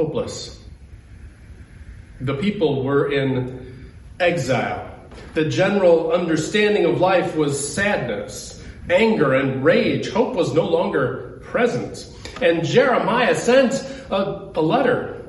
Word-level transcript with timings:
hopeless. 0.00 0.58
The 2.22 2.34
people 2.34 2.82
were 2.82 3.12
in 3.12 3.92
exile. 4.18 4.88
The 5.34 5.44
general 5.44 6.12
understanding 6.12 6.86
of 6.86 7.00
life 7.00 7.36
was 7.36 7.52
sadness, 7.74 8.64
anger, 8.88 9.34
and 9.34 9.62
rage. 9.62 10.08
Hope 10.08 10.34
was 10.34 10.54
no 10.54 10.66
longer 10.66 11.42
present. 11.44 12.10
And 12.40 12.64
Jeremiah 12.64 13.34
sent 13.34 13.74
a, 14.10 14.50
a 14.54 14.62
letter. 14.62 15.22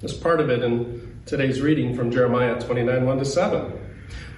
There's 0.00 0.14
part 0.14 0.40
of 0.40 0.50
it 0.50 0.62
in 0.62 1.22
today's 1.24 1.62
reading 1.62 1.96
from 1.96 2.10
Jeremiah 2.10 2.60
29 2.60 3.06
1 3.06 3.18
to 3.18 3.24
7. 3.24 3.72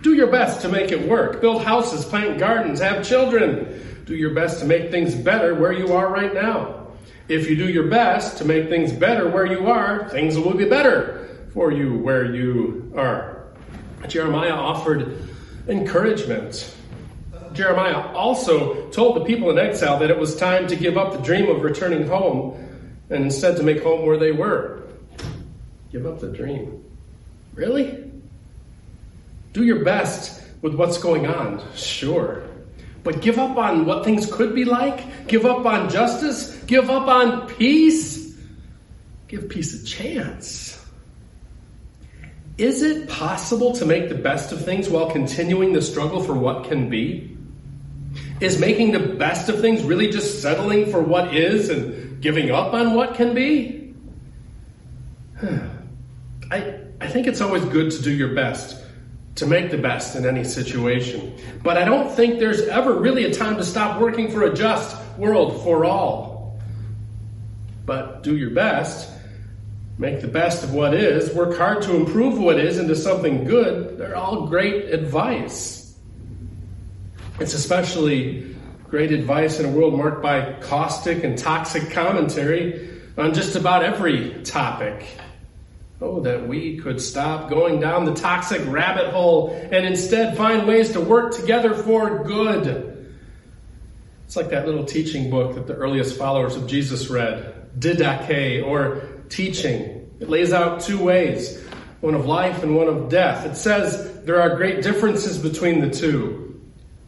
Do 0.02 0.14
your 0.14 0.30
best 0.30 0.60
to 0.62 0.68
make 0.68 0.92
it 0.92 1.08
work. 1.08 1.40
Build 1.40 1.64
houses, 1.64 2.04
plant 2.04 2.38
gardens, 2.38 2.80
have 2.80 3.04
children. 3.04 4.04
Do 4.04 4.14
your 4.14 4.34
best 4.34 4.60
to 4.60 4.66
make 4.66 4.92
things 4.92 5.16
better 5.16 5.54
where 5.54 5.72
you 5.72 5.94
are 5.94 6.08
right 6.12 6.32
now. 6.32 6.81
If 7.28 7.48
you 7.48 7.56
do 7.56 7.68
your 7.68 7.88
best 7.88 8.38
to 8.38 8.44
make 8.44 8.68
things 8.68 8.92
better 8.92 9.28
where 9.28 9.46
you 9.46 9.68
are, 9.68 10.08
things 10.08 10.38
will 10.38 10.54
be 10.54 10.64
better 10.64 11.48
for 11.52 11.72
you 11.72 11.98
where 11.98 12.34
you 12.34 12.92
are. 12.96 13.44
Jeremiah 14.08 14.52
offered 14.52 15.28
encouragement. 15.68 16.74
Jeremiah 17.52 18.12
also 18.14 18.90
told 18.90 19.16
the 19.16 19.24
people 19.24 19.50
in 19.50 19.58
exile 19.58 19.98
that 19.98 20.10
it 20.10 20.18
was 20.18 20.36
time 20.36 20.66
to 20.68 20.76
give 20.76 20.96
up 20.96 21.12
the 21.12 21.20
dream 21.20 21.48
of 21.48 21.62
returning 21.62 22.06
home 22.06 22.58
and 23.10 23.24
instead 23.24 23.56
to 23.56 23.62
make 23.62 23.82
home 23.82 24.06
where 24.06 24.16
they 24.16 24.32
were. 24.32 24.82
Give 25.90 26.06
up 26.06 26.20
the 26.20 26.28
dream. 26.28 26.84
Really? 27.54 28.10
Do 29.52 29.64
your 29.64 29.84
best 29.84 30.42
with 30.62 30.74
what's 30.74 30.98
going 30.98 31.26
on, 31.26 31.62
sure. 31.74 32.42
But 33.04 33.20
give 33.20 33.38
up 33.38 33.56
on 33.58 33.84
what 33.84 34.04
things 34.04 34.32
could 34.32 34.54
be 34.54 34.64
like? 34.64 35.28
Give 35.28 35.44
up 35.44 35.66
on 35.66 35.90
justice? 35.90 36.51
Give 36.66 36.88
up 36.90 37.08
on 37.08 37.48
peace? 37.48 38.36
Give 39.28 39.48
peace 39.48 39.80
a 39.80 39.84
chance. 39.84 40.78
Is 42.58 42.82
it 42.82 43.08
possible 43.08 43.72
to 43.72 43.86
make 43.86 44.08
the 44.08 44.14
best 44.14 44.52
of 44.52 44.64
things 44.64 44.88
while 44.88 45.10
continuing 45.10 45.72
the 45.72 45.82
struggle 45.82 46.22
for 46.22 46.34
what 46.34 46.64
can 46.64 46.90
be? 46.90 47.36
Is 48.40 48.60
making 48.60 48.92
the 48.92 48.98
best 48.98 49.48
of 49.48 49.60
things 49.60 49.82
really 49.82 50.10
just 50.10 50.42
settling 50.42 50.90
for 50.90 51.00
what 51.00 51.34
is 51.34 51.70
and 51.70 52.20
giving 52.20 52.50
up 52.50 52.74
on 52.74 52.94
what 52.94 53.14
can 53.14 53.34
be? 53.34 53.94
I, 56.50 56.74
I 57.00 57.08
think 57.08 57.26
it's 57.26 57.40
always 57.40 57.64
good 57.64 57.90
to 57.92 58.02
do 58.02 58.10
your 58.10 58.34
best 58.34 58.82
to 59.36 59.46
make 59.46 59.70
the 59.70 59.78
best 59.78 60.14
in 60.14 60.26
any 60.26 60.44
situation. 60.44 61.34
But 61.62 61.78
I 61.78 61.84
don't 61.84 62.10
think 62.10 62.38
there's 62.38 62.62
ever 62.62 62.94
really 62.94 63.24
a 63.24 63.32
time 63.32 63.56
to 63.56 63.64
stop 63.64 64.00
working 64.00 64.30
for 64.30 64.42
a 64.42 64.54
just 64.54 64.96
world 65.16 65.62
for 65.62 65.84
all. 65.84 66.31
But 67.84 68.22
do 68.22 68.36
your 68.36 68.50
best, 68.50 69.10
make 69.98 70.20
the 70.20 70.28
best 70.28 70.64
of 70.64 70.72
what 70.72 70.94
is, 70.94 71.34
work 71.34 71.56
hard 71.56 71.82
to 71.82 71.96
improve 71.96 72.38
what 72.38 72.58
is 72.58 72.78
into 72.78 72.94
something 72.96 73.44
good. 73.44 73.98
They're 73.98 74.16
all 74.16 74.46
great 74.46 74.92
advice. 74.92 75.96
It's 77.40 77.54
especially 77.54 78.54
great 78.88 79.10
advice 79.10 79.58
in 79.58 79.66
a 79.66 79.70
world 79.70 79.96
marked 79.96 80.22
by 80.22 80.52
caustic 80.60 81.24
and 81.24 81.36
toxic 81.36 81.90
commentary 81.90 82.90
on 83.16 83.34
just 83.34 83.56
about 83.56 83.82
every 83.82 84.42
topic. 84.42 85.06
Oh, 86.00 86.20
that 86.20 86.48
we 86.48 86.78
could 86.78 87.00
stop 87.00 87.48
going 87.48 87.78
down 87.78 88.04
the 88.04 88.14
toxic 88.14 88.60
rabbit 88.66 89.10
hole 89.10 89.50
and 89.50 89.86
instead 89.86 90.36
find 90.36 90.66
ways 90.66 90.92
to 90.92 91.00
work 91.00 91.32
together 91.32 91.74
for 91.74 92.24
good. 92.24 93.14
It's 94.26 94.34
like 94.34 94.50
that 94.50 94.66
little 94.66 94.84
teaching 94.84 95.30
book 95.30 95.54
that 95.54 95.66
the 95.66 95.74
earliest 95.74 96.18
followers 96.18 96.56
of 96.56 96.66
Jesus 96.66 97.08
read, 97.08 97.61
Didache, 97.78 98.66
or 98.66 99.08
teaching. 99.28 100.10
It 100.20 100.28
lays 100.28 100.52
out 100.52 100.80
two 100.80 101.02
ways, 101.02 101.62
one 102.00 102.14
of 102.14 102.26
life 102.26 102.62
and 102.62 102.76
one 102.76 102.88
of 102.88 103.08
death. 103.08 103.46
It 103.46 103.56
says 103.56 104.22
there 104.24 104.40
are 104.40 104.56
great 104.56 104.82
differences 104.82 105.38
between 105.38 105.80
the 105.80 105.90
two. 105.90 106.60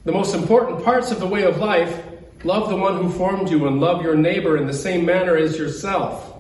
The 0.05 0.13
most 0.13 0.35
important 0.35 0.85
parts 0.85 1.11
of 1.11 1.21
the 1.21 1.27
way 1.27 1.45
of 1.45 1.59
life 1.59 2.03
love 2.45 2.69
the 2.69 2.77
one 2.77 3.03
who 3.03 3.11
formed 3.11 3.51
you 3.51 3.67
and 3.67 3.81
love 3.81 4.03
your 4.03 4.17
neighbor 4.17 4.57
in 4.57 4.67
the 4.67 4.75
same 4.75 5.07
manner 5.07 5.37
as 5.37 5.59
yourself. 5.59 6.35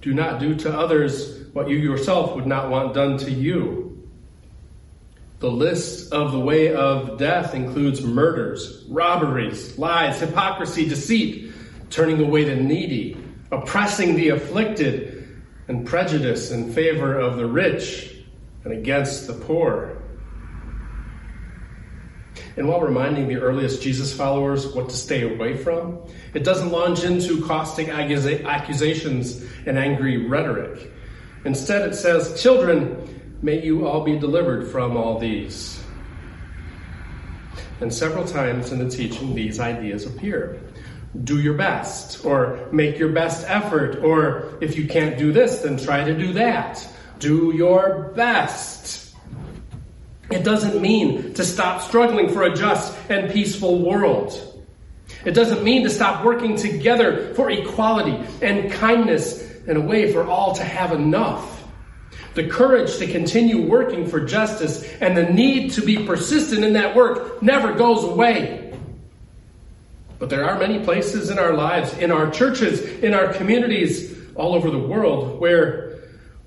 Do 0.00 0.14
not 0.14 0.40
do 0.40 0.54
to 0.56 0.76
others 0.76 1.46
what 1.52 1.68
you 1.68 1.76
yourself 1.76 2.34
would 2.34 2.46
not 2.46 2.70
want 2.70 2.94
done 2.94 3.18
to 3.18 3.30
you. 3.30 4.08
The 5.40 5.50
list 5.50 6.12
of 6.12 6.32
the 6.32 6.40
way 6.40 6.74
of 6.74 7.18
death 7.18 7.54
includes 7.54 8.02
murders, 8.02 8.84
robberies, 8.88 9.78
lies, 9.78 10.20
hypocrisy, 10.20 10.88
deceit, 10.88 11.52
turning 11.88 12.20
away 12.20 12.44
the 12.44 12.56
needy, 12.56 13.16
oppressing 13.50 14.16
the 14.16 14.28
afflicted, 14.30 15.20
and 15.70 15.86
prejudice 15.86 16.50
in 16.50 16.72
favor 16.72 17.16
of 17.16 17.36
the 17.36 17.46
rich 17.46 18.12
and 18.64 18.72
against 18.72 19.28
the 19.28 19.32
poor. 19.32 20.02
And 22.56 22.68
while 22.68 22.80
reminding 22.80 23.28
the 23.28 23.36
earliest 23.36 23.80
Jesus 23.80 24.12
followers 24.12 24.66
what 24.74 24.88
to 24.88 24.96
stay 24.96 25.32
away 25.32 25.56
from, 25.56 26.00
it 26.34 26.42
doesn't 26.42 26.72
launch 26.72 27.04
into 27.04 27.46
caustic 27.46 27.88
accusations 27.88 29.44
and 29.64 29.78
angry 29.78 30.26
rhetoric. 30.26 30.90
Instead, 31.44 31.88
it 31.88 31.94
says, 31.94 32.42
Children, 32.42 33.38
may 33.40 33.64
you 33.64 33.86
all 33.86 34.02
be 34.02 34.18
delivered 34.18 34.68
from 34.72 34.96
all 34.96 35.20
these. 35.20 35.80
And 37.80 37.94
several 37.94 38.24
times 38.24 38.72
in 38.72 38.80
the 38.80 38.90
teaching, 38.90 39.36
these 39.36 39.60
ideas 39.60 40.04
appear. 40.04 40.60
Do 41.24 41.40
your 41.40 41.54
best, 41.54 42.24
or 42.24 42.68
make 42.70 42.98
your 42.98 43.08
best 43.08 43.44
effort, 43.48 44.04
or 44.04 44.56
if 44.60 44.76
you 44.76 44.86
can't 44.86 45.18
do 45.18 45.32
this, 45.32 45.62
then 45.62 45.76
try 45.76 46.04
to 46.04 46.16
do 46.16 46.32
that. 46.34 46.86
Do 47.18 47.52
your 47.54 48.12
best. 48.14 49.14
It 50.30 50.44
doesn't 50.44 50.80
mean 50.80 51.34
to 51.34 51.44
stop 51.44 51.82
struggling 51.82 52.28
for 52.28 52.44
a 52.44 52.54
just 52.54 52.96
and 53.10 53.32
peaceful 53.32 53.84
world. 53.84 54.62
It 55.24 55.32
doesn't 55.32 55.64
mean 55.64 55.82
to 55.82 55.90
stop 55.90 56.24
working 56.24 56.56
together 56.56 57.34
for 57.34 57.50
equality 57.50 58.16
and 58.40 58.70
kindness 58.70 59.50
and 59.66 59.76
a 59.76 59.80
way 59.80 60.12
for 60.12 60.24
all 60.24 60.54
to 60.54 60.64
have 60.64 60.92
enough. 60.92 61.64
The 62.34 62.46
courage 62.46 62.98
to 62.98 63.08
continue 63.08 63.66
working 63.66 64.06
for 64.06 64.24
justice 64.24 64.88
and 65.00 65.16
the 65.16 65.24
need 65.24 65.72
to 65.72 65.82
be 65.82 66.06
persistent 66.06 66.64
in 66.64 66.74
that 66.74 66.94
work 66.94 67.42
never 67.42 67.74
goes 67.74 68.04
away. 68.04 68.69
But 70.20 70.28
there 70.28 70.44
are 70.44 70.58
many 70.58 70.84
places 70.84 71.30
in 71.30 71.38
our 71.38 71.54
lives, 71.54 71.96
in 71.96 72.12
our 72.12 72.30
churches, 72.30 72.82
in 73.02 73.14
our 73.14 73.32
communities, 73.32 74.16
all 74.36 74.54
over 74.54 74.70
the 74.70 74.78
world, 74.78 75.40
where 75.40 75.98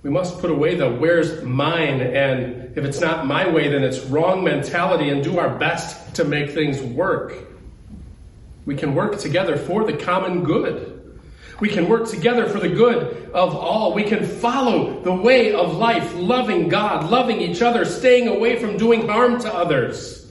we 0.03 0.11
must 0.11 0.39
put 0.39 0.51
away 0.51 0.75
the 0.75 0.89
where's 0.89 1.43
mine 1.43 1.99
and 1.99 2.77
if 2.77 2.85
it's 2.85 2.99
not 2.99 3.25
my 3.27 3.47
way, 3.49 3.69
then 3.69 3.83
it's 3.83 3.99
wrong 4.05 4.43
mentality 4.43 5.09
and 5.09 5.23
do 5.23 5.37
our 5.39 5.57
best 5.57 6.15
to 6.15 6.23
make 6.23 6.51
things 6.51 6.81
work. 6.81 7.33
We 8.65 8.75
can 8.75 8.95
work 8.95 9.19
together 9.19 9.57
for 9.57 9.85
the 9.85 9.97
common 9.97 10.43
good. 10.43 11.19
We 11.59 11.69
can 11.69 11.87
work 11.87 12.07
together 12.07 12.47
for 12.47 12.59
the 12.59 12.69
good 12.69 13.31
of 13.31 13.55
all. 13.55 13.93
We 13.93 14.03
can 14.03 14.25
follow 14.25 15.01
the 15.01 15.13
way 15.13 15.53
of 15.53 15.77
life, 15.77 16.15
loving 16.15 16.67
God, 16.67 17.09
loving 17.09 17.41
each 17.41 17.61
other, 17.61 17.85
staying 17.85 18.27
away 18.27 18.59
from 18.59 18.77
doing 18.77 19.07
harm 19.07 19.39
to 19.41 19.53
others. 19.53 20.22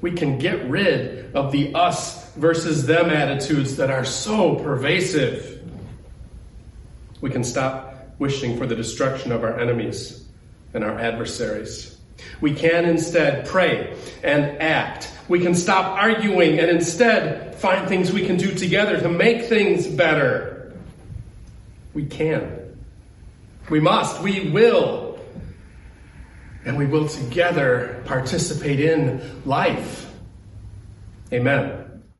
We 0.00 0.12
can 0.12 0.38
get 0.38 0.68
rid 0.68 1.34
of 1.34 1.52
the 1.52 1.74
us 1.74 2.32
versus 2.34 2.86
them 2.86 3.10
attitudes 3.10 3.76
that 3.76 3.90
are 3.90 4.04
so 4.04 4.56
pervasive. 4.56 5.62
We 7.20 7.30
can 7.30 7.44
stop 7.44 7.94
wishing 8.18 8.58
for 8.58 8.66
the 8.66 8.76
destruction 8.76 9.32
of 9.32 9.42
our 9.42 9.58
enemies 9.58 10.26
and 10.74 10.84
our 10.84 10.98
adversaries. 10.98 11.96
We 12.40 12.54
can 12.54 12.84
instead 12.84 13.46
pray 13.46 13.96
and 14.22 14.60
act. 14.62 15.12
We 15.28 15.40
can 15.40 15.54
stop 15.54 15.98
arguing 15.98 16.58
and 16.58 16.70
instead 16.70 17.54
find 17.56 17.88
things 17.88 18.12
we 18.12 18.26
can 18.26 18.36
do 18.36 18.54
together 18.54 19.00
to 19.00 19.08
make 19.08 19.46
things 19.46 19.86
better. 19.86 20.74
We 21.94 22.04
can. 22.04 22.76
We 23.70 23.80
must. 23.80 24.22
We 24.22 24.50
will. 24.50 25.05
And 26.66 26.76
we 26.76 26.84
will 26.84 27.08
together 27.08 28.02
participate 28.04 28.80
in 28.80 29.42
life. 29.46 30.12
Amen. 31.32 31.85